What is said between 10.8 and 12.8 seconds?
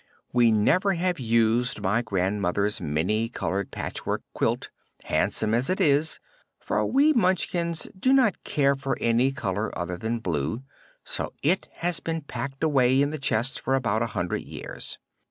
so it has been packed